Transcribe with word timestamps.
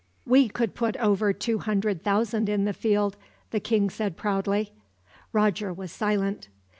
"We 0.25 0.49
could 0.49 0.73
put 0.73 0.97
over 0.97 1.31
two 1.31 1.59
hundred 1.59 2.01
thousand 2.03 2.49
in 2.49 2.65
the 2.65 2.73
field," 2.73 3.17
the 3.51 3.59
king 3.59 3.91
said 3.91 4.17
proudly. 4.17 4.73
Roger 5.31 5.71
was 5.71 5.91
silent. 5.91 6.47